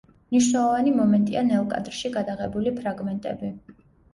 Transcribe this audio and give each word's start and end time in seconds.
მნიშვნელოვანი 0.33 0.93
მომენტია 0.99 1.45
ნელ 1.49 1.67
კადრში 1.73 2.13
გადაღებული 2.17 2.75
ფრაგმენტები. 2.81 3.53